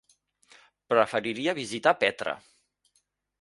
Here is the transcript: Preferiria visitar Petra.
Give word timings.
Preferiria 0.93 1.55
visitar 1.59 1.93
Petra. 2.05 2.35